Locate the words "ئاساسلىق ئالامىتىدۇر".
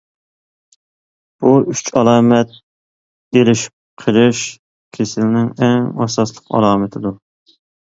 6.01-7.23